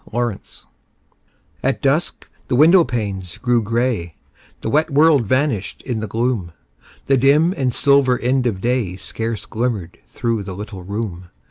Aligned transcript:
FORGIVENESS 0.09 0.65
At 1.61 1.79
dusk 1.83 2.27
the 2.47 2.55
window 2.55 2.83
panes 2.83 3.37
grew 3.37 3.61
grey; 3.61 4.15
The 4.61 4.69
wet 4.71 4.89
world 4.89 5.27
vanished 5.27 5.83
in 5.83 5.99
the 5.99 6.07
gloom; 6.07 6.53
The 7.05 7.17
dim 7.17 7.53
and 7.55 7.71
silver 7.71 8.17
end 8.17 8.47
of 8.47 8.61
day 8.61 8.95
Scarce 8.95 9.45
glimmered 9.45 9.99
through 10.07 10.41
the 10.41 10.55
little 10.55 10.81
room. 10.81 11.29